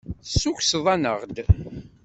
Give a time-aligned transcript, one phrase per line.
[0.23, 1.35] Tessukkseḍ-aneɣ-d.